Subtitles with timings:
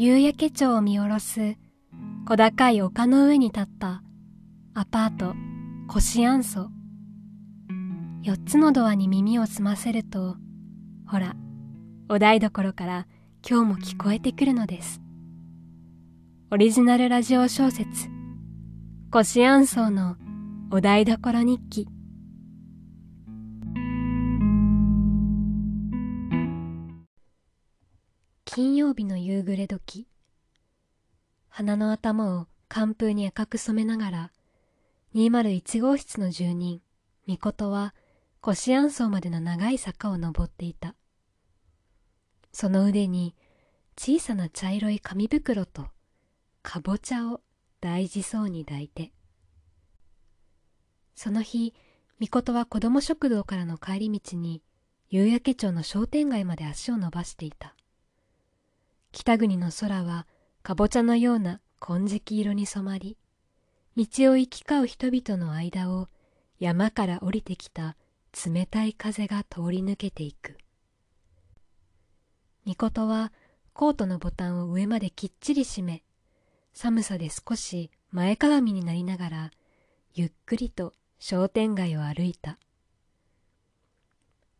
[0.00, 1.56] 夕焼け町を見下ろす
[2.24, 4.04] 小高い丘の上に立った
[4.72, 5.34] アパート
[5.88, 6.68] コシアンソ
[8.22, 10.36] 四つのドアに耳を澄ませると
[11.04, 11.34] ほら
[12.08, 13.06] お台所から
[13.44, 15.00] 今日も聞こえてくるのです
[16.52, 18.06] オリジナルラジオ小説
[19.10, 20.14] コシアンソの
[20.70, 21.88] お台所日記
[28.58, 30.08] 金曜日の夕暮れ時
[31.48, 34.32] 鼻の頭を寒風に赤く染めながら
[35.14, 36.80] 201号室の住人
[37.28, 37.94] ミコトは
[38.40, 40.96] コシアンソーまでの長い坂を登っていた。
[42.52, 43.36] その腕に
[43.96, 45.86] 小さな茶色い紙袋と
[46.64, 47.40] かぼちゃを
[47.80, 49.12] 大事そうに抱いて。
[51.14, 51.74] その日
[52.18, 54.64] ミコトは子供食堂からの帰り道に
[55.10, 57.76] 夕焼け町の商店街まで足を伸ばしていた。
[59.12, 60.26] 北国の空は
[60.62, 63.16] かぼちゃのような金色色に染まり
[63.96, 66.08] 道を行き交う人々の間を
[66.60, 67.96] 山から降りてきた
[68.46, 70.56] 冷たい風が通り抜けていく。
[72.64, 73.32] みことは
[73.72, 76.02] コートのボタンを上まできっちり閉め、
[76.74, 79.50] 寒さで少し前かがみになりながら、
[80.14, 82.58] ゆっくりと商店街を歩いた。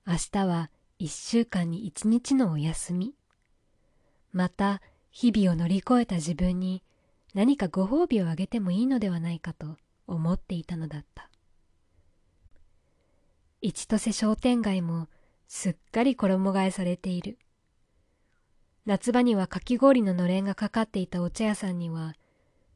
[0.07, 3.17] 明日は一週間に一日のお休み。
[4.39, 6.84] また日々を乗り越えた自分に
[7.34, 11.28] 何かご褒美をあげてもいいのではないかと思っていたのだった。
[13.61, 15.08] 一とせ商店街も
[15.48, 17.36] すっかり衣替えされている。
[18.86, 22.14] 夏場にはかき氷ののれんがかかっていたお茶屋さんには、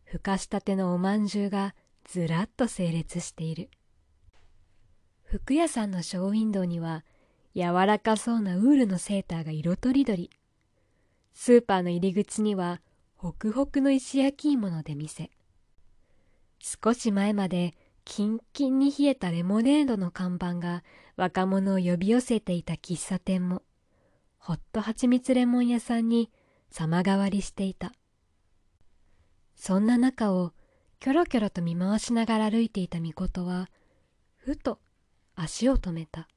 [0.05, 1.77] ふかしたてのおまんじゅうが
[2.07, 3.71] ずらっと整列している。
[5.23, 7.05] 服屋さんのショーウィンドウには、
[7.55, 10.29] 柔らかそうなウールのセーターが色とりどり。
[11.35, 12.81] スーパーの入り口には、
[13.17, 15.31] ホクホクの石焼き芋の出店。
[16.59, 20.83] 少し前までキンキンに冷えたレモネードの看板が
[21.17, 23.63] 若者を呼び寄せていた喫茶店も、
[24.39, 26.31] ホット蜂蜜レモン屋さんに
[26.71, 27.93] 様変わりしていた。
[29.55, 30.53] そんな中を
[30.99, 33.69] キョロキョロと見回しながら歩いていた巫女は、
[34.37, 34.81] ふと
[35.35, 36.29] 足を止めた。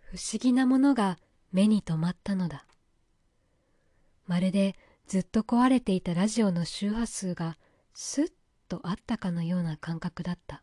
[0.00, 1.18] 不思議なものが
[1.52, 2.64] 目に留まったのだ。
[4.26, 7.58] まるでずっと壊れていたラジオの周波数が
[7.94, 8.32] スッ
[8.68, 10.62] とあったかのような感覚だった。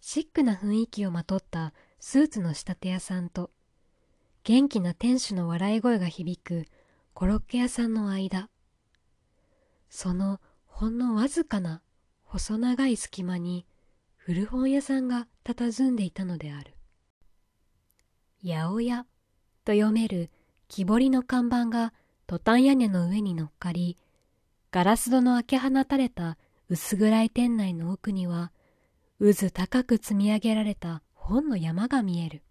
[0.00, 3.50] シックな雰囲気をまとったスーツの仕立て屋さんと、
[4.44, 6.66] 元気な店主の笑い声が響く
[7.14, 8.50] コロッケ屋さんの間。
[9.88, 11.82] そのほんのわずかな
[12.24, 13.66] 細長い隙間に
[14.16, 16.74] 古本屋さんが佇んでいたのである。
[18.44, 19.06] 八百屋
[19.64, 20.30] と読める
[20.68, 21.92] 木彫りの看板が
[22.26, 23.96] トタン屋根の上に乗っかり、
[24.70, 26.38] ガラス戸の開け放たれた
[26.68, 28.52] 薄暗い店内の奥には、
[29.20, 32.42] 渦高く積み上げられた本の山が見える。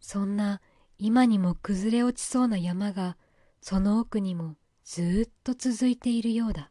[0.00, 0.60] そんな
[0.98, 3.16] 今にも崩れ落ちそうな山が
[3.62, 6.68] その奥にもずっと続いているようだ。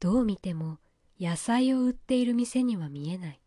[0.00, 0.78] どう見ても
[1.20, 3.40] 野菜を売っている店には見えない。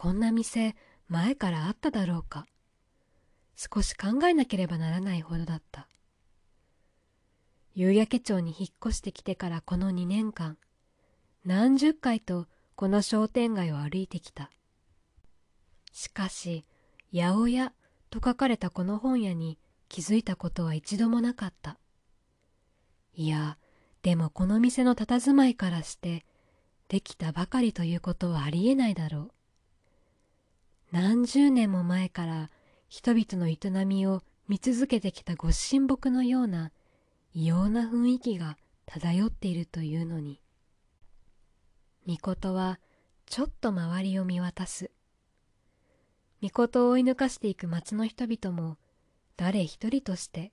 [0.00, 0.76] こんな店
[1.08, 2.46] 前からあっただろうか。
[3.56, 5.88] 少し考えなければならないほどだった。
[7.74, 10.56] 夕焼け町に引っ越してきてからこの2年間、
[11.44, 14.52] 何十回とこの商店街を歩いてきた。
[15.92, 16.64] しかし、
[17.12, 17.72] 八百屋
[18.08, 19.58] と書かれたこの本屋に
[19.88, 21.76] 気づいたことは一度もなかった。
[23.14, 23.58] いや、
[24.02, 26.24] でもこの店の佇まいからして、
[26.86, 29.37] できたばかりということはありえないだろう。
[30.90, 32.50] 何十年も前から
[32.88, 36.72] 人々の営みを見続けてきたご神木のような
[37.34, 38.56] 異様な雰囲気が
[38.86, 40.40] 漂っているというのに。
[42.06, 42.80] 巫女は
[43.26, 44.90] ちょっと周りを見渡す。
[46.40, 48.78] 巫女を追い抜かしていく町の人々も
[49.36, 50.52] 誰一人として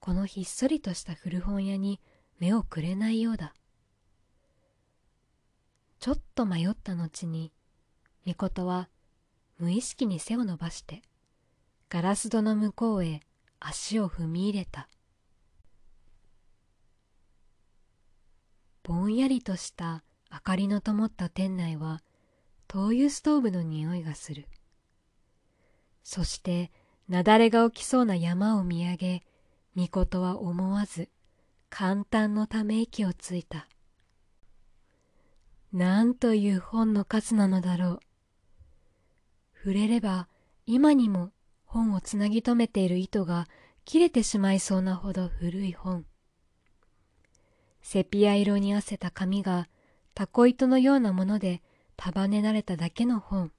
[0.00, 2.00] このひっそりとした古本屋に
[2.40, 3.54] 目をくれないようだ。
[6.00, 7.52] ちょっと迷った後に、
[8.24, 8.88] 巫女は
[9.58, 11.02] 無意識に背を伸ばして
[11.88, 13.20] ガラス戸の向こうへ
[13.60, 14.88] 足を踏み入れた。
[18.82, 20.02] ぼんやりとした
[20.32, 22.02] 明かりの灯った店内は
[22.68, 24.46] 灯油ストーブの匂いがする。
[26.04, 26.70] そして
[27.08, 29.22] 雪崩が起きそうな山を見上げ
[29.74, 31.08] 巫女は思わず
[31.70, 33.66] 簡単のため息をついた。
[35.72, 38.00] なんという本の数なのだろう。
[39.68, 40.28] 触れれば
[40.64, 41.30] 今にも
[41.66, 43.46] 本をつなぎ止めている糸が
[43.84, 46.06] 切れてしまいそうなほど古い本。
[47.82, 49.68] セピア色に汗た紙が
[50.14, 51.60] タコ糸のようなもので
[51.98, 53.52] 束ねられただけの本。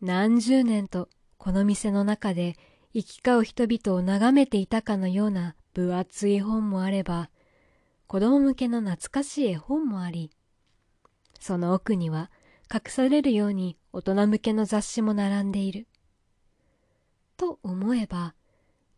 [0.00, 2.54] 何十年とこの店の中で
[2.94, 7.28] 行き交う人々を眺めていたかのような分厚い本もあれば、
[8.06, 10.30] 子供向けの懐かしい絵本もあり、
[11.40, 12.30] その奥には
[12.72, 15.86] 隠されるように大人向けの雑誌も並んでいる。
[17.36, 18.34] と思えば、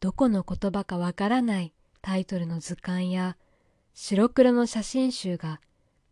[0.00, 3.36] どこの言葉かわからないタイトルの図鑑や
[3.94, 5.60] 白黒の写真集が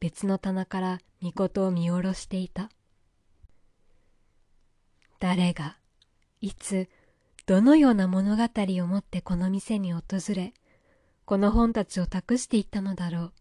[0.01, 2.69] 別の棚から御事を見下ろしていた。
[5.19, 5.79] 誰が、
[6.41, 6.89] いつ、
[7.47, 10.03] どのような物語を持ってこの店に訪
[10.35, 10.53] れ、
[11.25, 13.33] この本たちを託していったのだろう。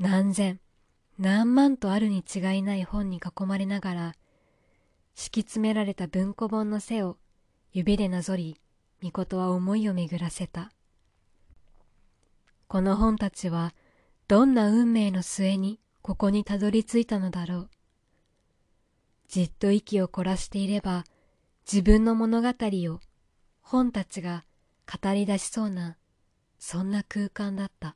[0.00, 0.58] 何千、
[1.18, 4.14] 何万とあるに違いない本に囲まれながら、
[5.14, 7.18] 敷き詰められた文庫本の背を
[7.72, 8.60] 指でなぞり、
[9.02, 10.72] 御事は思いを巡らせた。
[12.66, 13.74] この本たちは
[14.26, 17.70] どんな運命の末にここにたどり着いたのだろう。
[19.28, 21.04] じっと息を凝らしていれば
[21.70, 23.00] 自分の物語を
[23.62, 24.44] 本たちが
[24.90, 25.96] 語り出しそうな
[26.58, 27.94] そんな空間だった。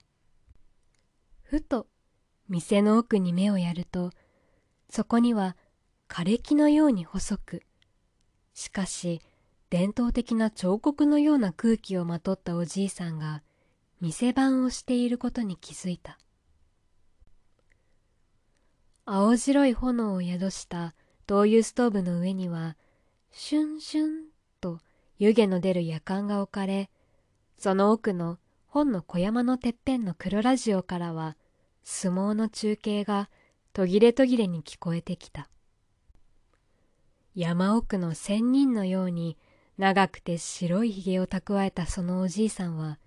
[1.42, 1.86] ふと
[2.48, 4.10] 店の奥に目をやると
[4.88, 5.56] そこには
[6.08, 7.62] 枯れ木のように細く
[8.54, 9.20] しかし
[9.70, 13.42] 伝統的な彫刻のような空気をまとったおじいさんが
[14.00, 16.18] 店番をしていることに気づいた。
[19.04, 20.94] 青白い炎を宿した
[21.26, 22.76] 灯油ストーブの上には、
[23.32, 24.10] シュンシュン
[24.60, 24.80] と
[25.18, 26.90] 湯気の出る夜間が置かれ、
[27.56, 31.36] その奥の本の小山のてっぺんの黒ラジオからは、
[31.90, 33.30] 相撲の中継が
[33.72, 35.48] 途切れ途切れに聞こえてきた。
[37.34, 39.38] 山奥の仙人のように
[39.78, 42.98] 長くて白い髭を蓄えたそのおじいさんは、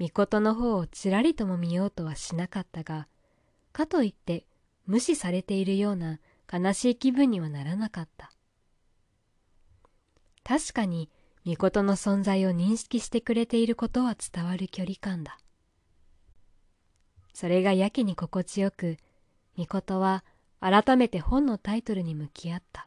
[0.00, 3.08] 御事の方をちらりとも見ようとはしなかったが、
[3.72, 4.46] かといって
[4.86, 6.18] 無視されているような
[6.50, 8.32] 悲しい気分にはならなかった。
[10.42, 11.10] 確かに、
[11.44, 15.38] 御事の存在を認識してくれていることは伝わる距離感だ。
[17.34, 18.96] それがやけに心地よく、
[19.58, 20.24] 御事は
[20.60, 22.86] 改めて本のタイトルに向き合った。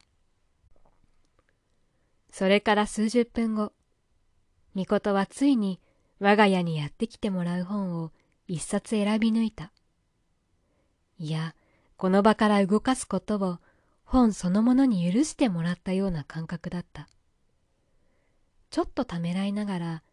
[2.32, 3.74] それから数十分後、
[4.76, 5.80] 御事はついに
[6.20, 8.12] 我が家にやってきてもらう本を
[8.48, 9.72] 一冊選び抜いた。
[11.20, 11.54] いや、
[11.98, 13.58] この場から動かすことを
[14.06, 17.10] 本そのものに許してもらったような感覚だった。
[18.70, 20.04] ちょっとためらいながら、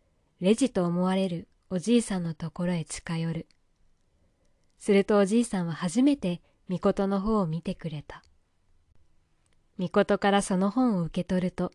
[0.40, 3.46] レジと思われるおじいさんのところへ近寄る。
[4.84, 8.22] するとおじいさんは初めて御事の方を見てくれた。
[9.78, 11.72] 御事からその本を受け取ると、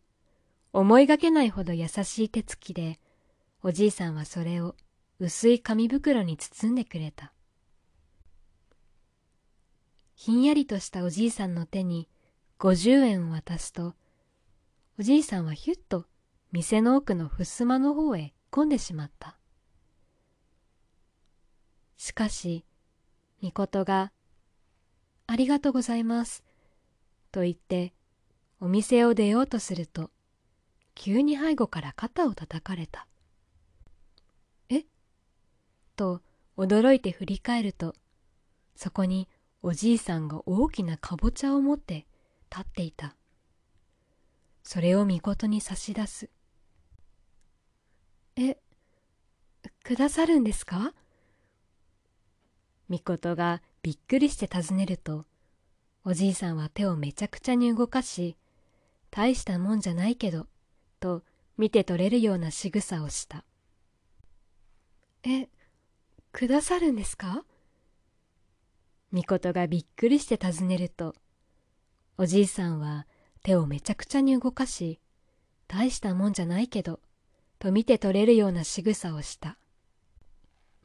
[0.73, 2.99] 思いがけないほど優しい手つきで、
[3.63, 4.75] おじいさんはそれを
[5.17, 7.33] 薄い紙袋に包んでくれた。
[10.13, 12.07] ひんやりとしたおじいさんの手に
[12.59, 13.95] 50円を渡すと、
[14.99, 16.05] おじいさんはひゅっと
[16.51, 19.35] 店の奥の襖の方へ込んでしまった。
[21.97, 22.65] しかし、
[23.41, 24.11] みことが、
[25.27, 26.43] ありがとうございます、
[27.31, 27.93] と言って、
[28.59, 30.11] お店を出ようとすると、
[30.95, 33.07] 急に背後から肩を叩かれた。
[34.69, 34.83] え？
[35.95, 36.21] と
[36.57, 37.95] 驚いて振り返ると、
[38.75, 39.29] そこに
[39.61, 42.05] おじいさんが大きなかぼちゃを持って
[42.49, 43.15] 立っていた。
[44.63, 46.29] それを見事に差し出す。
[48.35, 48.57] え、
[49.83, 50.93] くださるんですか？
[52.89, 55.25] みことがびっくりして尋ねると、
[56.03, 58.35] おじいさんは手をめちゃくちゃに動かし、
[59.11, 60.47] 大したもんじゃないけど、
[60.99, 61.23] と
[61.57, 63.45] 見て取れるような仕草をした。
[65.23, 65.47] え、
[66.31, 67.43] くださるんですか？
[69.11, 71.15] みことがびっくりして尋ねると、
[72.17, 73.05] おじいさんは
[73.43, 74.99] 手をめちゃくちゃに動かし、
[75.67, 76.99] 大したもんじゃないけど、
[77.59, 79.57] と見て取れるような仕草をした。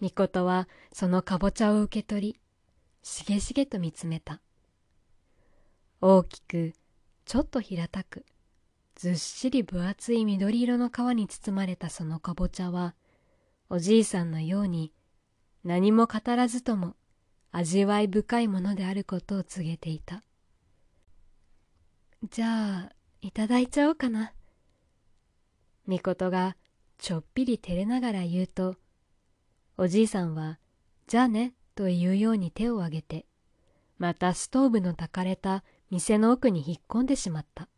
[0.00, 2.40] みことはそのかぼちゃを受け取り、
[3.02, 4.40] しげしげと見つめた。
[6.00, 6.74] 大きく、
[7.24, 8.24] ちょっと平たく、
[8.94, 12.94] ずっしり分厚い緑色の皮に包まれたそのかぼちゃは、
[13.70, 14.92] おじいさんのように
[15.64, 16.94] 何も語らずとも
[17.50, 20.22] 味わい深いものであることを告げていた。
[22.30, 24.32] じゃあ、いただいちゃおうかな。
[25.86, 26.56] みことが
[26.98, 28.76] ちょっぴり照れながら言うと、
[29.76, 30.60] おじいさんは、
[31.08, 33.26] じゃあね、と言うように手を挙げて、
[33.98, 37.68] またストーブの炊かれた店の奥に引っ込んでしまった。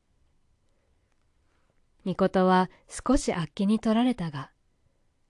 [2.04, 4.50] みことは少しあっけに取られたが、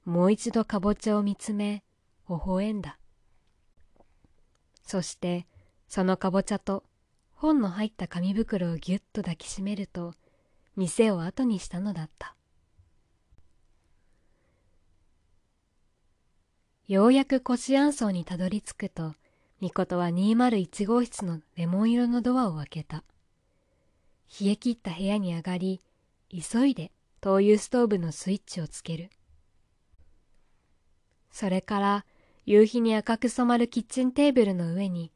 [0.04, 1.84] もう一度かぼちゃを見つめ、
[2.28, 2.98] 微笑んだ。
[4.82, 5.46] そして、
[5.88, 6.84] そのかぼちゃと
[7.30, 10.14] 本の入った紙袋をぎゅっと抱きしめると、
[10.76, 12.35] 店を後にしたのだった。
[16.88, 19.14] ようやくコシアン荘にたどり着くと、
[19.60, 23.02] みことは201号室のレモン色のドアを開けた。
[24.40, 25.80] 冷え切った部屋に上がり、
[26.30, 29.10] 急いで灯油ストーブのスイッチをつける。
[31.32, 32.06] それから
[32.44, 35.10] 夕日に赤く染まるキッチンテーブルの上に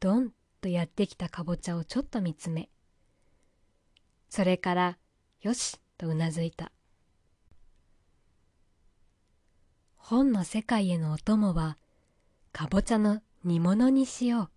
[0.00, 2.70] ドンとやってきたかぼちゃをちょっと見つめ、
[4.30, 4.98] それから
[5.42, 6.72] よしとうなずいた。
[10.10, 11.78] 本の世界へのお供は
[12.50, 14.48] かぼちゃの煮物にしよう。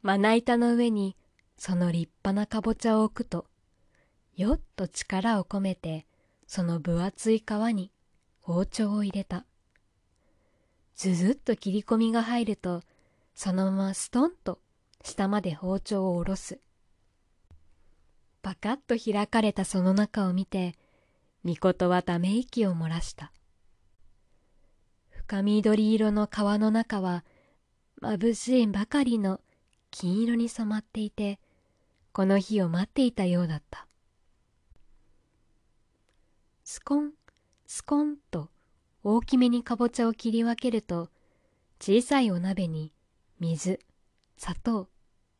[0.00, 1.14] まな板の上に
[1.58, 3.44] その立派なかぼちゃを置くと、
[4.34, 6.06] よっと力を込めて
[6.46, 7.92] その分厚い皮に
[8.40, 9.44] 包丁を入れた。
[10.96, 12.80] ずずっと切り込みが入ると、
[13.34, 14.58] そのままストンと
[15.04, 16.58] 下まで包丁を下ろす。
[18.40, 20.76] パカッと開かれたその中を見て、
[21.44, 23.30] みことはため息を漏らした。
[25.30, 27.24] 深緑色の皮の中は、
[28.02, 29.40] 眩しいばかりの
[29.92, 31.38] 金色に染まっていて、
[32.12, 33.86] この日を待っていたようだった。
[36.64, 37.12] スコン
[37.64, 38.48] スコンと
[39.04, 41.10] 大きめにかぼちゃを切り分けると
[41.80, 42.92] 小さいお鍋に
[43.38, 43.78] 水、
[44.36, 44.88] 砂糖、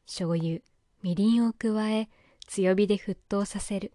[0.07, 0.61] 醤油、
[1.03, 2.09] みりんを加え
[2.47, 3.93] 強火で沸騰させる。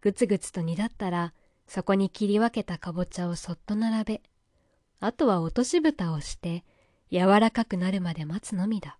[0.00, 1.34] ぐつぐつと煮立ったら
[1.66, 4.22] そこに切り分けたかぼちゃをそっと並べ、
[5.00, 6.64] あとは落とし蓋をして
[7.10, 8.98] 柔らかくなるまで待つのみだ。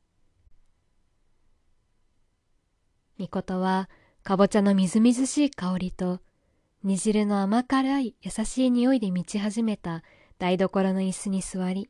[3.19, 3.89] みことは
[4.23, 6.21] かぼちゃのみずみずしい香りと
[6.83, 10.03] 煮汁の甘辛い優しい匂いで満ち始めた
[10.39, 11.89] 台所の椅子に座り、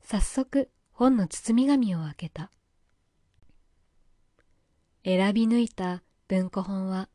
[0.00, 2.50] 早速本の包み紙を開けた。
[5.04, 7.08] 選び抜いた文庫本は、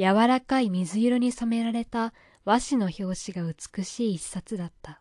[0.00, 2.14] 柔らかい水色に染められた
[2.46, 4.98] 和紙の表紙が美しい一冊だった。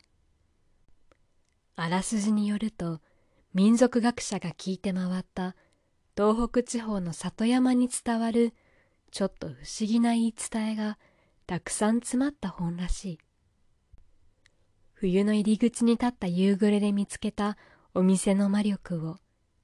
[1.77, 2.99] あらすじによると、
[3.53, 5.55] 民族学者が聞いて回った
[6.17, 8.53] 東北地方の里山に伝わる
[9.11, 10.97] ちょっと不思議な言い伝えが
[11.47, 13.19] たくさん詰まった本らしい。
[14.91, 17.57] 冬の入り口に立った夕暮れで見つけた
[17.93, 19.15] お店の魔力を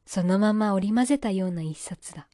[0.06, 2.30] そのまま織り交ぜたような一冊だ。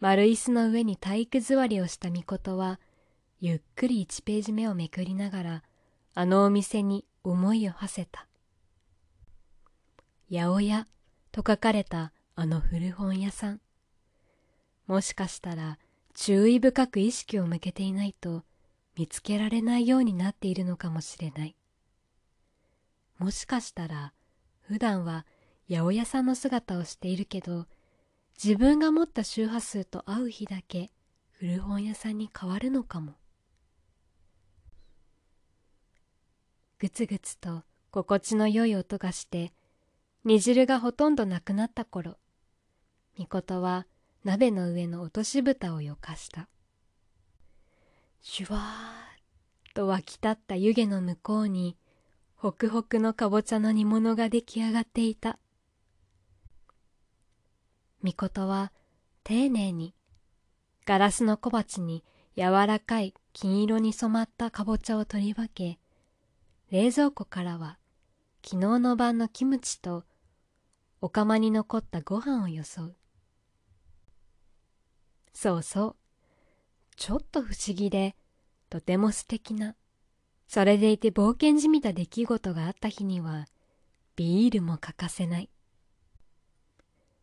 [0.00, 2.78] 丸椅子の上に体育座りをした巫女は、
[3.40, 5.62] ゆっくり一ページ目をめくりながら、
[6.14, 8.26] あのお店に思いを馳せた。
[10.30, 10.86] 八百屋
[11.32, 13.60] と書かれたあの古本屋さん。
[14.86, 15.78] もしかしたら
[16.14, 18.42] 注意深く意識を向けていないと
[18.96, 21.56] 見つけられないようになっているのかもしれない。
[23.18, 24.12] もしかしたら
[24.60, 25.26] 普段は
[25.68, 27.66] 八百屋さんの姿をしているけど
[28.42, 30.92] 自分が持った周波数と合う日だけ
[31.32, 33.14] 古本屋さんに変わるのかも。
[36.78, 39.52] ぐつぐつと心地の良い音がして
[40.24, 42.16] 煮汁がほとんどなくなった頃、
[43.18, 43.86] みことは
[44.22, 46.48] 鍋の上の落とし蓋をよかした。
[48.20, 51.76] シュワーッと湧き立った湯気の向こうに、
[52.36, 55.38] ホクホクのかぼちゃの煮物が出来上がっていた。
[58.08, 58.72] みことは
[59.22, 59.94] 丁寧に
[60.86, 62.02] ガラスの小鉢に
[62.38, 65.78] 柔らかい金色に染まったかぼちゃを取り分け、
[66.70, 67.76] 冷蔵庫からは
[68.42, 70.04] 昨日の晩のキムチと
[71.02, 72.96] お釜に残ったご飯をよそう。
[75.34, 75.96] そうそう。
[76.96, 78.16] ちょっと不思議で、
[78.70, 79.76] とても素敵な、
[80.48, 83.44] それでいて冒険じみた出来事があった日には、
[84.16, 85.50] ビールも欠かせない。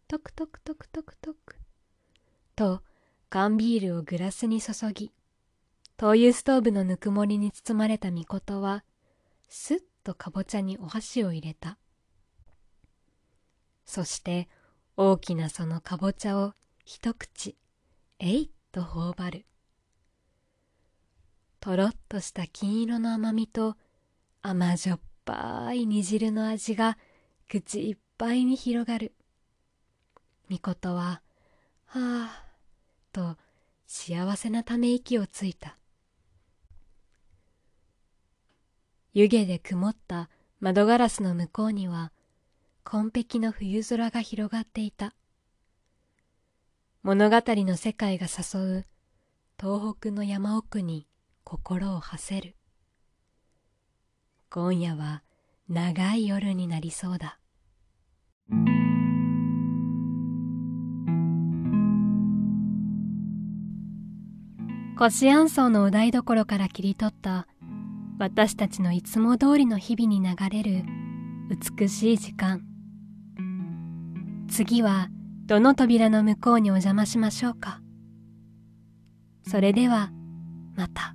[0.08, 1.56] トクトクトクトクトク。
[2.56, 2.82] と、
[3.30, 5.12] 缶ビールをグラスに注ぎ、
[5.98, 8.84] 灯油ストーブのぬくもりに包まれたみことは、
[9.50, 11.80] すっとかぼちゃにお箸を入れた。
[13.86, 14.48] そして、
[14.98, 16.54] 大きなそのかぼちゃを
[16.86, 17.58] 一口
[18.20, 19.46] えいっと頬張る
[21.60, 23.76] とろっとした金色の甘みと
[24.42, 26.98] 甘じょっぱい煮汁の味が
[27.50, 29.14] 口いっぱいに広がる
[30.50, 31.22] みことは
[31.86, 32.44] はあ
[33.12, 33.38] と
[33.88, 35.78] 幸せなため息をついた。
[39.14, 42.12] 湯気で曇った窓ガラスの向こうには
[42.84, 45.16] 紺碧の冬空が広がっていた。
[47.02, 48.86] 物語の世界が誘う
[49.60, 51.08] 東北の山奥に
[51.44, 52.56] 心を馳せる。
[54.50, 55.24] 今夜は
[55.70, 57.40] 長い夜になりそうだ。
[64.98, 67.48] コシアンソウのお台所から切り取った
[68.18, 70.86] 私たちのいつも通りの日々に流れる
[71.78, 72.62] 美しい時間
[74.50, 75.10] 次は
[75.48, 77.82] どの扉の向こうにお邪魔しましょうか
[79.46, 80.12] それでは
[80.75, 81.14] また。